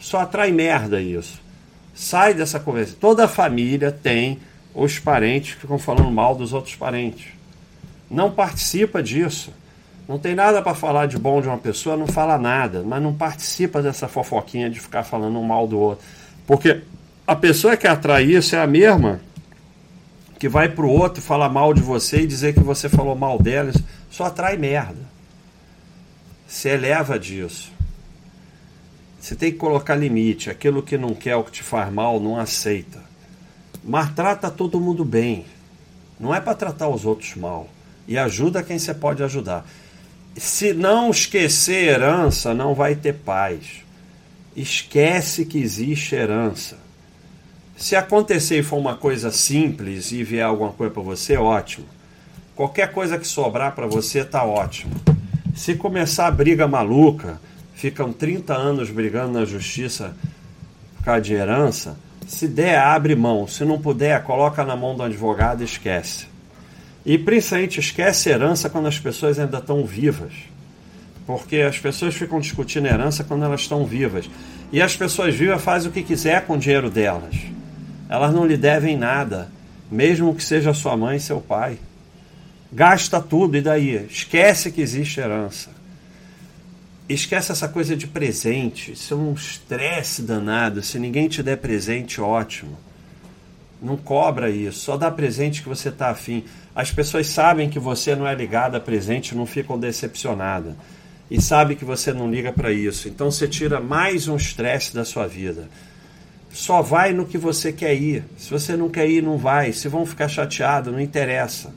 Só 0.00 0.18
atrai 0.18 0.50
merda 0.50 1.00
isso. 1.00 1.40
Sai 1.94 2.34
dessa 2.34 2.58
conversa. 2.58 2.96
Toda 3.00 3.28
família 3.28 3.92
tem 3.92 4.40
os 4.74 4.98
parentes 4.98 5.54
que 5.54 5.60
ficam 5.60 5.78
falando 5.78 6.10
mal 6.10 6.34
dos 6.34 6.52
outros 6.52 6.74
parentes. 6.74 7.28
Não 8.10 8.28
participa 8.28 9.00
disso. 9.00 9.52
Não 10.08 10.18
tem 10.18 10.34
nada 10.34 10.60
para 10.62 10.74
falar 10.74 11.06
de 11.06 11.16
bom 11.16 11.40
de 11.40 11.46
uma 11.46 11.58
pessoa, 11.58 11.96
não 11.96 12.08
fala 12.08 12.36
nada, 12.36 12.82
mas 12.84 13.00
não 13.00 13.14
participa 13.14 13.80
dessa 13.80 14.08
fofoquinha 14.08 14.68
de 14.68 14.80
ficar 14.80 15.04
falando 15.04 15.40
mal 15.42 15.64
do 15.68 15.78
outro. 15.78 16.04
Porque 16.44 16.80
a 17.24 17.36
pessoa 17.36 17.76
que 17.76 17.86
atrai 17.86 18.24
isso 18.24 18.56
é 18.56 18.60
a 18.60 18.66
mesma 18.66 19.20
que 20.40 20.48
vai 20.48 20.68
para 20.68 20.84
o 20.84 20.90
outro 20.90 21.22
falar 21.22 21.48
mal 21.48 21.74
de 21.74 21.82
você 21.82 22.22
e 22.22 22.26
dizer 22.26 22.54
que 22.54 22.60
você 22.60 22.88
falou 22.88 23.14
mal 23.14 23.38
dela 23.38 23.70
só 24.10 24.24
atrai 24.24 24.56
merda. 24.56 25.00
Se 26.46 26.68
eleva 26.68 27.18
disso. 27.18 27.72
Você 29.20 29.34
tem 29.34 29.52
que 29.52 29.58
colocar 29.58 29.94
limite. 29.94 30.50
Aquilo 30.50 30.82
que 30.82 30.96
não 30.96 31.14
quer, 31.14 31.36
o 31.36 31.44
que 31.44 31.52
te 31.52 31.62
faz 31.62 31.92
mal, 31.92 32.20
não 32.20 32.38
aceita. 32.38 33.02
Mas 33.84 34.14
trata 34.14 34.50
todo 34.50 34.80
mundo 34.80 35.04
bem. 35.04 35.44
Não 36.18 36.34
é 36.34 36.40
para 36.40 36.54
tratar 36.54 36.88
os 36.88 37.04
outros 37.04 37.34
mal. 37.34 37.68
E 38.06 38.16
ajuda 38.16 38.62
quem 38.62 38.78
você 38.78 38.94
pode 38.94 39.22
ajudar. 39.22 39.66
Se 40.36 40.72
não 40.72 41.10
esquecer 41.10 41.88
herança, 41.88 42.54
não 42.54 42.74
vai 42.74 42.94
ter 42.94 43.14
paz. 43.14 43.82
Esquece 44.56 45.44
que 45.44 45.58
existe 45.58 46.14
herança. 46.14 46.78
Se 47.76 47.94
acontecer 47.94 48.58
e 48.58 48.62
for 48.62 48.76
uma 48.76 48.96
coisa 48.96 49.30
simples 49.30 50.10
e 50.10 50.24
vier 50.24 50.44
alguma 50.44 50.72
coisa 50.72 50.92
para 50.92 51.02
você, 51.02 51.36
ótimo. 51.36 51.86
Qualquer 52.58 52.90
coisa 52.90 53.16
que 53.16 53.24
sobrar 53.24 53.72
para 53.72 53.86
você 53.86 54.24
tá 54.24 54.42
ótimo. 54.42 54.92
Se 55.54 55.76
começar 55.76 56.26
a 56.26 56.30
briga 56.32 56.66
maluca, 56.66 57.40
ficam 57.72 58.12
30 58.12 58.52
anos 58.52 58.90
brigando 58.90 59.38
na 59.38 59.44
justiça 59.44 60.16
por 60.96 61.04
causa 61.04 61.20
de 61.20 61.34
herança, 61.34 61.96
se 62.26 62.48
der, 62.48 62.76
abre 62.80 63.14
mão. 63.14 63.46
Se 63.46 63.64
não 63.64 63.80
puder, 63.80 64.20
coloca 64.24 64.64
na 64.64 64.74
mão 64.74 64.96
do 64.96 65.04
advogado 65.04 65.60
e 65.60 65.66
esquece. 65.66 66.26
E 67.06 67.16
principalmente 67.16 67.78
esquece 67.78 68.28
herança 68.28 68.68
quando 68.68 68.88
as 68.88 68.98
pessoas 68.98 69.38
ainda 69.38 69.58
estão 69.58 69.84
vivas. 69.84 70.32
Porque 71.28 71.58
as 71.58 71.78
pessoas 71.78 72.16
ficam 72.16 72.40
discutindo 72.40 72.88
herança 72.88 73.22
quando 73.22 73.44
elas 73.44 73.60
estão 73.60 73.86
vivas. 73.86 74.28
E 74.72 74.82
as 74.82 74.96
pessoas 74.96 75.32
vivas 75.32 75.62
fazem 75.62 75.90
o 75.90 75.92
que 75.92 76.02
quiser 76.02 76.44
com 76.44 76.54
o 76.54 76.58
dinheiro 76.58 76.90
delas. 76.90 77.36
Elas 78.08 78.34
não 78.34 78.44
lhe 78.44 78.56
devem 78.56 78.96
nada, 78.96 79.48
mesmo 79.88 80.34
que 80.34 80.42
seja 80.42 80.74
sua 80.74 80.96
mãe 80.96 81.18
e 81.18 81.20
seu 81.20 81.40
pai. 81.40 81.78
Gasta 82.70 83.20
tudo 83.20 83.56
e 83.56 83.62
daí? 83.62 84.06
Esquece 84.10 84.70
que 84.70 84.80
existe 84.80 85.20
herança. 85.20 85.70
Esquece 87.08 87.50
essa 87.50 87.66
coisa 87.66 87.96
de 87.96 88.06
presente. 88.06 88.92
Isso 88.92 89.14
é 89.14 89.16
um 89.16 89.32
estresse 89.32 90.20
danado. 90.20 90.82
Se 90.82 90.98
ninguém 90.98 91.28
te 91.28 91.42
der 91.42 91.56
presente, 91.56 92.20
ótimo. 92.20 92.78
Não 93.80 93.96
cobra 93.96 94.50
isso. 94.50 94.80
Só 94.80 94.98
dá 94.98 95.10
presente 95.10 95.62
que 95.62 95.68
você 95.68 95.88
está 95.88 96.10
afim. 96.10 96.44
As 96.74 96.90
pessoas 96.90 97.28
sabem 97.28 97.70
que 97.70 97.78
você 97.78 98.14
não 98.14 98.28
é 98.28 98.34
ligado 98.34 98.74
a 98.74 98.80
presente, 98.80 99.34
não 99.34 99.46
ficam 99.46 99.78
decepcionadas. 99.78 100.74
E 101.30 101.40
sabem 101.40 101.76
que 101.76 101.84
você 101.84 102.12
não 102.12 102.30
liga 102.30 102.52
para 102.52 102.70
isso. 102.70 103.08
Então 103.08 103.30
você 103.30 103.48
tira 103.48 103.80
mais 103.80 104.28
um 104.28 104.36
estresse 104.36 104.94
da 104.94 105.06
sua 105.06 105.26
vida. 105.26 105.70
Só 106.52 106.82
vai 106.82 107.14
no 107.14 107.24
que 107.24 107.38
você 107.38 107.72
quer 107.72 107.94
ir. 107.94 108.24
Se 108.36 108.50
você 108.50 108.76
não 108.76 108.90
quer 108.90 109.08
ir, 109.08 109.22
não 109.22 109.38
vai. 109.38 109.72
Se 109.72 109.88
vão 109.88 110.04
ficar 110.04 110.28
chateados, 110.28 110.92
não 110.92 111.00
interessa 111.00 111.72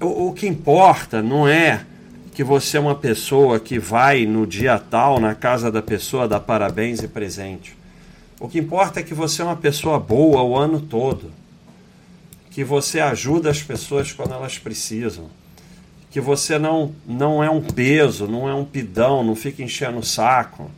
o, 0.00 0.28
o 0.28 0.32
que 0.32 0.46
importa 0.46 1.22
não 1.22 1.46
é 1.46 1.84
que 2.32 2.44
você 2.44 2.76
é 2.76 2.80
uma 2.80 2.94
pessoa 2.94 3.60
que 3.60 3.78
vai 3.78 4.24
no 4.24 4.46
dia 4.46 4.78
tal 4.78 5.20
na 5.20 5.34
casa 5.34 5.70
da 5.70 5.82
pessoa 5.82 6.28
dar 6.28 6.40
parabéns 6.40 7.02
e 7.02 7.08
presente. 7.08 7.76
O 8.38 8.48
que 8.48 8.58
importa 8.58 9.00
é 9.00 9.02
que 9.02 9.12
você 9.12 9.42
é 9.42 9.44
uma 9.44 9.56
pessoa 9.56 9.98
boa 9.98 10.42
o 10.42 10.56
ano 10.56 10.80
todo. 10.80 11.30
Que 12.50 12.64
você 12.64 12.98
ajuda 12.98 13.50
as 13.50 13.62
pessoas 13.62 14.12
quando 14.12 14.32
elas 14.32 14.58
precisam. 14.58 15.28
Que 16.10 16.20
você 16.20 16.58
não, 16.58 16.94
não 17.06 17.44
é 17.44 17.50
um 17.50 17.60
peso, 17.60 18.26
não 18.26 18.48
é 18.48 18.54
um 18.54 18.64
pidão, 18.64 19.22
não 19.22 19.36
fica 19.36 19.62
enchendo 19.62 19.98
o 19.98 20.02
saco. 20.02 20.70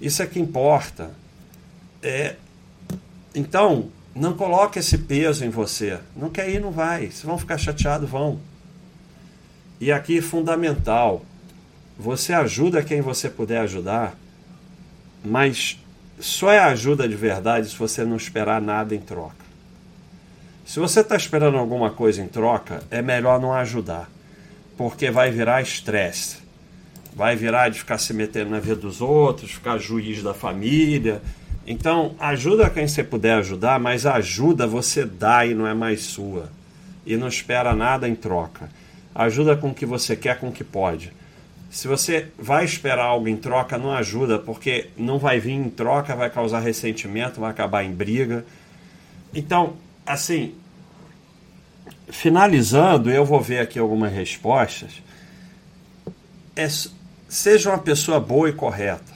Isso 0.00 0.22
é 0.22 0.26
que 0.26 0.40
importa. 0.40 1.10
É, 2.02 2.36
então, 3.34 3.90
não 4.14 4.34
coloque 4.34 4.78
esse 4.78 4.98
peso 4.98 5.44
em 5.44 5.48
você. 5.48 5.98
Não 6.14 6.28
quer 6.28 6.50
ir, 6.50 6.60
não 6.60 6.70
vai. 6.70 7.10
Se 7.10 7.24
vão 7.24 7.38
ficar 7.38 7.58
chateados, 7.58 8.08
vão. 8.08 8.40
E 9.80 9.90
aqui 9.90 10.20
fundamental, 10.20 11.24
você 11.98 12.32
ajuda 12.32 12.82
quem 12.82 13.00
você 13.00 13.28
puder 13.28 13.60
ajudar, 13.60 14.14
mas 15.24 15.78
só 16.20 16.50
é 16.52 16.58
ajuda 16.58 17.08
de 17.08 17.16
verdade 17.16 17.68
se 17.68 17.76
você 17.76 18.04
não 18.04 18.16
esperar 18.16 18.60
nada 18.60 18.94
em 18.94 19.00
troca. 19.00 19.42
Se 20.64 20.78
você 20.78 21.00
está 21.00 21.16
esperando 21.16 21.58
alguma 21.58 21.90
coisa 21.90 22.22
em 22.22 22.28
troca, 22.28 22.82
é 22.90 23.02
melhor 23.02 23.40
não 23.40 23.52
ajudar, 23.52 24.08
porque 24.76 25.10
vai 25.10 25.30
virar 25.30 25.62
estresse. 25.62 26.38
Vai 27.14 27.36
virar 27.36 27.68
de 27.68 27.80
ficar 27.80 27.98
se 27.98 28.14
metendo 28.14 28.50
na 28.50 28.60
vida 28.60 28.76
dos 28.76 29.00
outros, 29.00 29.50
ficar 29.50 29.76
juiz 29.78 30.22
da 30.22 30.32
família, 30.32 31.20
então, 31.66 32.16
ajuda 32.18 32.68
quem 32.70 32.88
você 32.88 33.04
puder 33.04 33.34
ajudar, 33.34 33.78
mas 33.78 34.04
ajuda 34.04 34.66
você 34.66 35.04
dá 35.04 35.46
e 35.46 35.54
não 35.54 35.66
é 35.66 35.74
mais 35.74 36.02
sua. 36.02 36.50
E 37.06 37.16
não 37.16 37.28
espera 37.28 37.74
nada 37.74 38.08
em 38.08 38.14
troca. 38.14 38.68
Ajuda 39.14 39.56
com 39.56 39.68
o 39.68 39.74
que 39.74 39.86
você 39.86 40.16
quer, 40.16 40.38
com 40.38 40.48
o 40.48 40.52
que 40.52 40.64
pode. 40.64 41.12
Se 41.70 41.88
você 41.88 42.28
vai 42.38 42.64
esperar 42.64 43.04
algo 43.04 43.28
em 43.28 43.36
troca, 43.36 43.78
não 43.78 43.92
ajuda, 43.92 44.38
porque 44.38 44.90
não 44.96 45.18
vai 45.18 45.38
vir 45.40 45.52
em 45.52 45.70
troca, 45.70 46.14
vai 46.14 46.28
causar 46.28 46.60
ressentimento, 46.60 47.40
vai 47.40 47.50
acabar 47.50 47.84
em 47.84 47.92
briga. 47.92 48.44
Então, 49.34 49.74
assim, 50.04 50.54
finalizando, 52.08 53.10
eu 53.10 53.24
vou 53.24 53.40
ver 53.40 53.60
aqui 53.60 53.78
algumas 53.78 54.12
respostas. 54.12 55.02
É, 56.54 56.68
seja 57.28 57.70
uma 57.70 57.78
pessoa 57.78 58.20
boa 58.20 58.50
e 58.50 58.52
correta, 58.52 59.12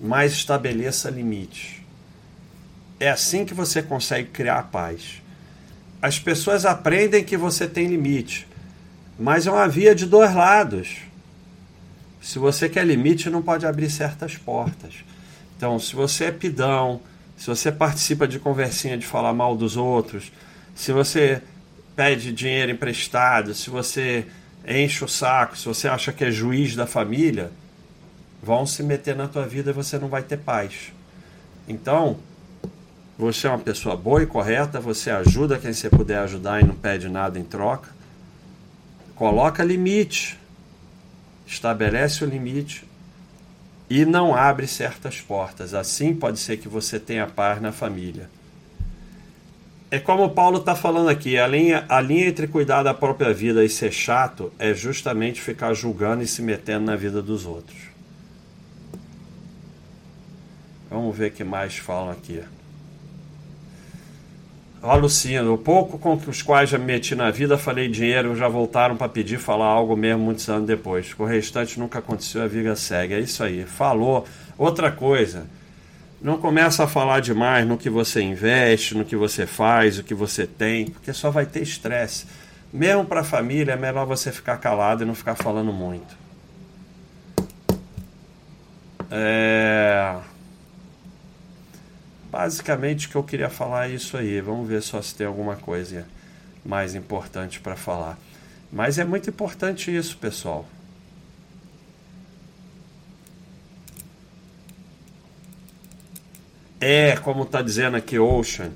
mas 0.00 0.32
estabeleça 0.32 1.10
limites. 1.10 1.77
É 3.00 3.10
assim 3.10 3.44
que 3.44 3.54
você 3.54 3.82
consegue 3.82 4.28
criar 4.28 4.64
paz. 4.64 5.22
As 6.02 6.18
pessoas 6.18 6.64
aprendem 6.64 7.24
que 7.24 7.36
você 7.36 7.66
tem 7.66 7.86
limite, 7.86 8.46
mas 9.18 9.46
é 9.46 9.50
uma 9.50 9.68
via 9.68 9.94
de 9.94 10.06
dois 10.06 10.34
lados. 10.34 10.96
Se 12.20 12.38
você 12.38 12.68
quer 12.68 12.84
limite, 12.84 13.30
não 13.30 13.42
pode 13.42 13.66
abrir 13.66 13.90
certas 13.90 14.36
portas. 14.36 14.94
Então, 15.56 15.78
se 15.78 15.94
você 15.94 16.26
é 16.26 16.32
pidão, 16.32 17.00
se 17.36 17.46
você 17.46 17.70
participa 17.70 18.26
de 18.26 18.38
conversinha 18.38 18.98
de 18.98 19.06
falar 19.06 19.32
mal 19.32 19.56
dos 19.56 19.76
outros, 19.76 20.32
se 20.74 20.92
você 20.92 21.42
pede 21.96 22.32
dinheiro 22.32 22.70
emprestado, 22.70 23.54
se 23.54 23.70
você 23.70 24.26
enche 24.66 25.04
o 25.04 25.08
saco, 25.08 25.56
se 25.56 25.66
você 25.66 25.88
acha 25.88 26.12
que 26.12 26.24
é 26.24 26.30
juiz 26.30 26.76
da 26.76 26.86
família, 26.86 27.50
vão 28.42 28.66
se 28.66 28.82
meter 28.82 29.16
na 29.16 29.26
tua 29.26 29.46
vida 29.46 29.70
e 29.70 29.74
você 29.74 29.98
não 29.98 30.08
vai 30.08 30.22
ter 30.22 30.36
paz. 30.38 30.92
Então, 31.66 32.18
você 33.18 33.48
é 33.48 33.50
uma 33.50 33.58
pessoa 33.58 33.96
boa 33.96 34.22
e 34.22 34.26
correta, 34.26 34.78
você 34.78 35.10
ajuda 35.10 35.58
quem 35.58 35.72
você 35.72 35.90
puder 35.90 36.18
ajudar 36.20 36.60
e 36.60 36.64
não 36.64 36.76
pede 36.76 37.08
nada 37.08 37.36
em 37.36 37.42
troca. 37.42 37.90
Coloca 39.16 39.64
limite. 39.64 40.38
Estabelece 41.44 42.22
o 42.22 42.28
limite 42.28 42.84
e 43.90 44.04
não 44.04 44.36
abre 44.36 44.68
certas 44.68 45.20
portas. 45.20 45.74
Assim 45.74 46.14
pode 46.14 46.38
ser 46.38 46.58
que 46.58 46.68
você 46.68 47.00
tenha 47.00 47.26
paz 47.26 47.60
na 47.60 47.72
família. 47.72 48.30
É 49.90 49.98
como 49.98 50.24
o 50.24 50.30
Paulo 50.30 50.58
está 50.58 50.76
falando 50.76 51.08
aqui, 51.08 51.38
a 51.38 51.46
linha, 51.46 51.86
a 51.88 52.00
linha 52.00 52.28
entre 52.28 52.46
cuidar 52.46 52.82
da 52.82 52.92
própria 52.92 53.32
vida 53.32 53.64
e 53.64 53.68
ser 53.68 53.90
chato 53.90 54.52
é 54.58 54.74
justamente 54.74 55.40
ficar 55.40 55.72
julgando 55.72 56.22
e 56.22 56.26
se 56.26 56.42
metendo 56.42 56.84
na 56.84 56.94
vida 56.94 57.20
dos 57.20 57.46
outros. 57.46 57.78
Vamos 60.90 61.16
ver 61.16 61.30
o 61.30 61.34
que 61.34 61.42
mais 61.42 61.78
falam 61.78 62.10
aqui. 62.10 62.42
Ó, 64.80 64.94
Luciano, 64.96 65.54
o 65.54 65.58
pouco 65.58 65.98
com 65.98 66.14
os 66.14 66.40
quais 66.40 66.70
já 66.70 66.78
me 66.78 66.84
meti 66.84 67.14
na 67.14 67.30
vida, 67.32 67.58
falei 67.58 67.88
dinheiro, 67.88 68.36
já 68.36 68.46
voltaram 68.46 68.96
para 68.96 69.08
pedir 69.08 69.38
falar 69.38 69.66
algo 69.66 69.96
mesmo 69.96 70.22
muitos 70.22 70.48
anos 70.48 70.66
depois. 70.66 71.14
O 71.18 71.24
restante 71.24 71.80
nunca 71.80 71.98
aconteceu, 71.98 72.42
a 72.42 72.46
vida 72.46 72.76
segue. 72.76 73.14
É 73.14 73.20
isso 73.20 73.42
aí. 73.42 73.64
Falou. 73.64 74.24
Outra 74.56 74.92
coisa, 74.92 75.46
não 76.22 76.38
começa 76.38 76.84
a 76.84 76.88
falar 76.88 77.20
demais 77.20 77.66
no 77.66 77.76
que 77.76 77.90
você 77.90 78.20
investe, 78.20 78.96
no 78.96 79.04
que 79.04 79.16
você 79.16 79.46
faz, 79.46 79.98
o 79.98 80.04
que 80.04 80.14
você 80.14 80.46
tem, 80.46 80.86
porque 80.86 81.12
só 81.12 81.30
vai 81.30 81.44
ter 81.44 81.62
estresse. 81.62 82.26
Mesmo 82.72 83.04
para 83.04 83.22
a 83.22 83.24
família, 83.24 83.72
é 83.72 83.76
melhor 83.76 84.06
você 84.06 84.30
ficar 84.30 84.58
calado 84.58 85.02
e 85.02 85.06
não 85.06 85.14
ficar 85.14 85.34
falando 85.34 85.72
muito. 85.72 86.16
É... 89.10 90.16
Basicamente 92.30 93.06
o 93.06 93.10
que 93.10 93.16
eu 93.16 93.24
queria 93.24 93.48
falar 93.48 93.90
é 93.90 93.94
isso 93.94 94.16
aí. 94.16 94.40
Vamos 94.40 94.68
ver 94.68 94.82
só 94.82 95.00
se 95.00 95.14
tem 95.14 95.26
alguma 95.26 95.56
coisa 95.56 96.06
mais 96.64 96.94
importante 96.94 97.60
para 97.60 97.76
falar. 97.76 98.18
Mas 98.70 98.98
é 98.98 99.04
muito 99.04 99.30
importante 99.30 99.94
isso, 99.94 100.16
pessoal. 100.18 100.66
É, 106.80 107.16
como 107.16 107.42
está 107.42 107.60
dizendo 107.60 107.96
aqui 107.96 108.18
Ocean, 108.18 108.70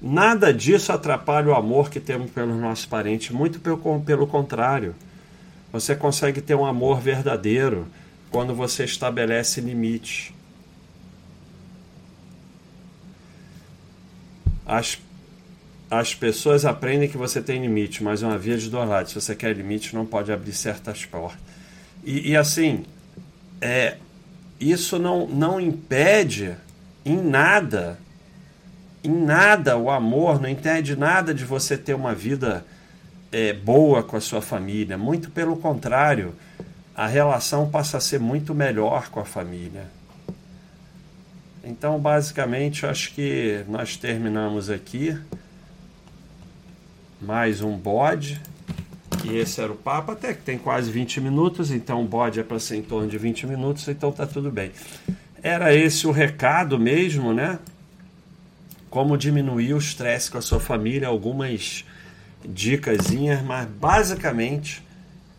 nada 0.00 0.54
disso 0.54 0.90
atrapalha 0.90 1.48
o 1.48 1.54
amor 1.54 1.90
que 1.90 2.00
temos 2.00 2.30
pelos 2.30 2.56
nossos 2.56 2.86
parentes, 2.86 3.30
muito 3.30 3.60
pelo, 3.60 4.00
pelo 4.00 4.26
contrário. 4.26 4.94
Você 5.70 5.94
consegue 5.94 6.40
ter 6.40 6.54
um 6.54 6.64
amor 6.64 7.00
verdadeiro 7.00 7.86
quando 8.30 8.54
você 8.54 8.84
estabelece 8.84 9.60
limites. 9.60 10.32
As, 14.72 14.98
as 15.90 16.14
pessoas 16.14 16.64
aprendem 16.64 17.06
que 17.06 17.18
você 17.18 17.42
tem 17.42 17.60
limite, 17.60 18.02
mas 18.02 18.22
é 18.22 18.26
uma 18.26 18.38
via 18.38 18.56
de 18.56 18.70
duas 18.70 18.88
lados. 18.88 19.12
Se 19.12 19.20
você 19.20 19.36
quer 19.36 19.54
limite, 19.54 19.94
não 19.94 20.06
pode 20.06 20.32
abrir 20.32 20.54
certas 20.54 21.04
portas. 21.04 21.38
E, 22.02 22.30
e 22.30 22.36
assim, 22.36 22.86
é, 23.60 23.98
isso 24.58 24.98
não, 24.98 25.26
não 25.26 25.60
impede 25.60 26.56
em 27.04 27.18
nada, 27.18 27.98
em 29.04 29.12
nada 29.12 29.76
o 29.76 29.90
amor, 29.90 30.40
não 30.40 30.48
impede 30.48 30.96
nada 30.96 31.34
de 31.34 31.44
você 31.44 31.76
ter 31.76 31.92
uma 31.92 32.14
vida 32.14 32.64
é, 33.30 33.52
boa 33.52 34.02
com 34.02 34.16
a 34.16 34.22
sua 34.22 34.40
família. 34.40 34.96
Muito 34.96 35.30
pelo 35.30 35.56
contrário, 35.56 36.34
a 36.96 37.06
relação 37.06 37.68
passa 37.68 37.98
a 37.98 38.00
ser 38.00 38.18
muito 38.18 38.54
melhor 38.54 39.10
com 39.10 39.20
a 39.20 39.24
família. 39.26 39.84
Então, 41.64 41.96
basicamente, 42.00 42.84
acho 42.84 43.14
que 43.14 43.64
nós 43.68 43.96
terminamos 43.96 44.68
aqui 44.68 45.16
mais 47.20 47.60
um 47.60 47.76
bode. 47.76 48.40
E 49.24 49.36
esse 49.36 49.60
era 49.60 49.70
o 49.70 49.76
papo, 49.76 50.10
até 50.10 50.34
que 50.34 50.42
tem 50.42 50.58
quase 50.58 50.90
20 50.90 51.20
minutos, 51.20 51.70
então 51.70 52.02
o 52.02 52.04
bode 52.04 52.40
é 52.40 52.42
para 52.42 52.58
ser 52.58 52.76
em 52.78 52.82
torno 52.82 53.08
de 53.08 53.16
20 53.16 53.46
minutos, 53.46 53.86
então 53.86 54.10
tá 54.10 54.26
tudo 54.26 54.50
bem. 54.50 54.72
Era 55.40 55.72
esse 55.72 56.04
o 56.04 56.10
recado 56.10 56.80
mesmo, 56.80 57.32
né? 57.32 57.60
Como 58.90 59.16
diminuir 59.16 59.74
o 59.74 59.78
estresse 59.78 60.32
com 60.32 60.38
a 60.38 60.42
sua 60.42 60.58
família, 60.58 61.06
algumas 61.06 61.84
dicasinhas, 62.44 63.40
mas 63.40 63.68
basicamente 63.68 64.82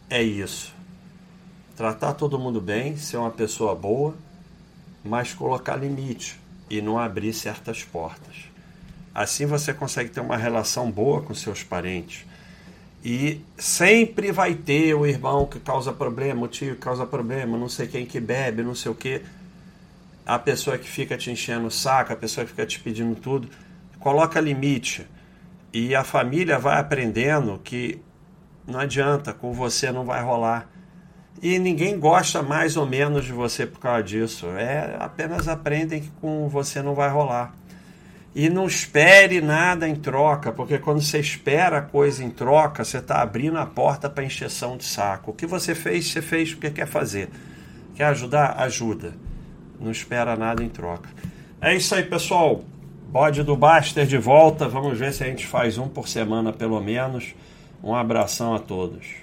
é 0.09 0.23
isso. 0.23 0.73
Tratar 1.75 2.13
todo 2.13 2.39
mundo 2.39 2.61
bem, 2.61 2.95
ser 2.95 3.17
uma 3.17 3.31
pessoa 3.31 3.75
boa 3.75 4.15
mas 5.03 5.33
colocar 5.33 5.75
limite 5.75 6.39
e 6.69 6.81
não 6.81 6.97
abrir 6.97 7.33
certas 7.33 7.83
portas. 7.83 8.35
Assim 9.13 9.45
você 9.45 9.73
consegue 9.73 10.09
ter 10.09 10.21
uma 10.21 10.37
relação 10.37 10.89
boa 10.89 11.21
com 11.21 11.33
seus 11.33 11.61
parentes. 11.61 12.25
E 13.05 13.41
sempre 13.57 14.31
vai 14.31 14.55
ter 14.55 14.93
o 14.93 15.05
irmão 15.05 15.45
que 15.45 15.59
causa 15.59 15.91
problema, 15.91 16.45
o 16.45 16.47
tio 16.47 16.75
que 16.75 16.81
causa 16.81 17.05
problema, 17.05 17.57
não 17.57 17.67
sei 17.67 17.87
quem 17.87 18.05
que 18.05 18.19
bebe, 18.19 18.63
não 18.63 18.73
sei 18.73 18.91
o 18.91 18.95
que. 18.95 19.21
A 20.25 20.39
pessoa 20.39 20.77
que 20.77 20.89
fica 20.89 21.17
te 21.17 21.29
enchendo 21.29 21.67
o 21.67 21.71
saco, 21.71 22.13
a 22.13 22.15
pessoa 22.15 22.45
que 22.45 22.51
fica 22.51 22.65
te 22.65 22.79
pedindo 22.79 23.13
tudo. 23.15 23.49
Coloca 23.99 24.39
limite. 24.39 25.05
E 25.73 25.93
a 25.93 26.03
família 26.03 26.57
vai 26.57 26.79
aprendendo 26.79 27.59
que 27.61 28.01
não 28.65 28.79
adianta, 28.79 29.33
com 29.33 29.51
você 29.51 29.91
não 29.91 30.05
vai 30.05 30.23
rolar 30.23 30.69
e 31.41 31.59
ninguém 31.59 31.99
gosta 31.99 32.41
mais 32.41 32.77
ou 32.77 32.85
menos 32.85 33.25
de 33.25 33.33
você 33.33 33.65
por 33.65 33.79
causa 33.79 34.03
disso. 34.03 34.47
É 34.49 34.95
apenas 34.99 35.47
aprendem 35.47 36.01
que 36.01 36.11
com 36.21 36.47
você 36.47 36.81
não 36.81 36.95
vai 36.95 37.09
rolar. 37.09 37.53
E 38.35 38.49
não 38.49 38.65
espere 38.65 39.41
nada 39.41 39.87
em 39.87 39.95
troca, 39.95 40.51
porque 40.51 40.79
quando 40.79 41.01
você 41.01 41.19
espera 41.19 41.81
coisa 41.81 42.23
em 42.23 42.31
troca, 42.31 42.83
você 42.83 42.97
está 42.97 43.21
abrindo 43.21 43.59
a 43.59 43.65
porta 43.65 44.09
para 44.09 44.23
encheção 44.23 44.75
de 44.75 44.85
saco. 44.85 45.31
O 45.31 45.33
que 45.33 45.45
você 45.45 45.75
fez, 45.75 46.07
você 46.07 46.21
fez 46.21 46.51
porque 46.51 46.71
quer 46.71 46.87
fazer. 46.87 47.29
Quer 47.93 48.05
ajudar? 48.05 48.55
Ajuda. 48.59 49.13
Não 49.79 49.91
espera 49.91 50.35
nada 50.35 50.63
em 50.63 50.69
troca. 50.69 51.09
É 51.61 51.75
isso 51.75 51.93
aí, 51.93 52.03
pessoal. 52.03 52.63
Bode 53.07 53.43
do 53.43 53.55
Baster 53.55 54.07
de 54.07 54.17
volta. 54.17 54.67
Vamos 54.67 54.97
ver 54.97 55.13
se 55.13 55.23
a 55.23 55.27
gente 55.27 55.45
faz 55.45 55.77
um 55.77 55.87
por 55.87 56.07
semana 56.07 56.51
pelo 56.51 56.81
menos. 56.81 57.35
Um 57.83 57.93
abração 57.93 58.55
a 58.55 58.59
todos. 58.59 59.22